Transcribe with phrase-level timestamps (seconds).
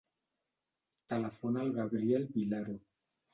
[1.13, 2.75] Telefona al Gabriel Vilaro.